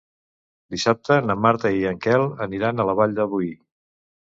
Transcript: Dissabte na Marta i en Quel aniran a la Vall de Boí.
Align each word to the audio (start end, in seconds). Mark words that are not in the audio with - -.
Dissabte 0.75 1.17
na 1.25 1.35
Marta 1.43 1.73
i 1.81 1.85
en 1.91 2.01
Quel 2.07 2.27
aniran 2.47 2.85
a 2.87 2.89
la 2.93 2.99
Vall 3.03 3.17
de 3.23 3.31
Boí. 3.37 3.55